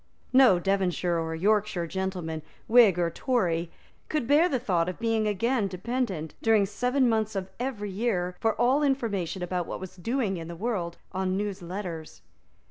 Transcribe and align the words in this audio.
No 0.33 0.57
Devonshire 0.57 1.19
or 1.19 1.35
Yorkshire 1.35 1.85
gentleman, 1.85 2.41
Whig 2.67 2.97
or 2.97 3.11
Tory, 3.11 3.69
could 4.09 4.25
bear 4.25 4.49
the 4.49 4.57
thought 4.57 4.89
of 4.89 4.97
being 4.97 5.27
again 5.27 5.67
dependent, 5.67 6.33
during 6.41 6.65
seven 6.65 7.07
months 7.07 7.35
of 7.35 7.51
every 7.59 7.91
year, 7.91 8.35
for 8.39 8.55
all 8.59 8.81
information 8.81 9.43
about 9.43 9.67
what 9.67 9.79
was 9.79 9.95
doing 9.97 10.37
in 10.37 10.47
the 10.47 10.55
world, 10.55 10.97
on 11.11 11.37
newsletters. 11.37 12.21